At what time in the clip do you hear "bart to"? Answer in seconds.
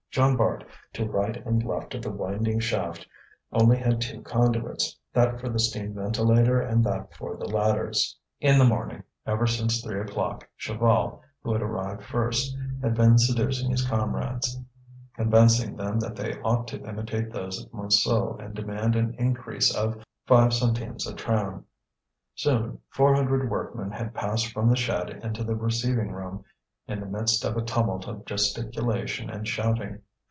0.35-1.05